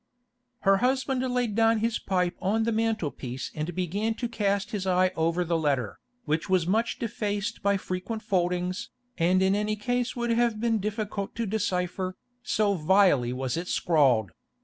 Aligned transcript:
Her 0.61 0.77
husband 0.77 1.21
laid 1.21 1.53
down 1.53 1.77
his 1.77 1.99
pipe 1.99 2.35
on 2.41 2.63
the 2.63 2.71
mantel 2.71 3.11
piece 3.11 3.51
and 3.53 3.75
began 3.75 4.15
to 4.15 4.27
cast 4.27 4.71
his 4.71 4.87
eye 4.87 5.11
over 5.15 5.45
the 5.45 5.59
letter, 5.59 5.99
which 6.25 6.49
was 6.49 6.65
much 6.65 6.97
defaced 6.97 7.61
by 7.61 7.77
frequent 7.77 8.23
foldings, 8.23 8.89
and 9.19 9.43
in 9.43 9.53
any 9.53 9.75
case 9.75 10.15
would 10.15 10.31
have 10.31 10.59
been 10.59 10.79
difficult 10.79 11.35
to 11.35 11.45
decipher, 11.45 12.17
so 12.41 12.73
vilely 12.73 13.31
was 13.31 13.55
it 13.55 13.67
scrawled. 13.67 14.31